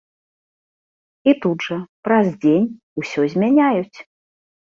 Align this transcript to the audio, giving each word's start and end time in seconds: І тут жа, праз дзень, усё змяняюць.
І 1.31 1.33
тут 1.43 1.65
жа, 1.67 1.77
праз 2.09 2.27
дзень, 2.43 2.67
усё 3.01 3.21
змяняюць. 3.35 3.97